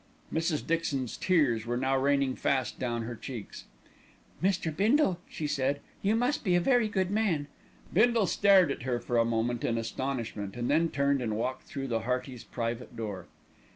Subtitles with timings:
[0.33, 0.65] Mrs.
[0.65, 3.65] Dixon's tears were now raining fast down her cheeks.
[4.41, 4.75] "Mr.
[4.75, 7.45] Bindle," she said, "you must be a very good man."
[7.93, 11.87] Bindle stared at her for a moment in astonishment, and then turned and walked through
[11.87, 13.27] the Heartys' private door.